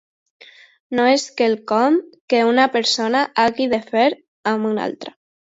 [0.99, 1.99] No és quelcom
[2.35, 4.09] que una persona hagi de fer
[4.55, 5.19] amb una altra.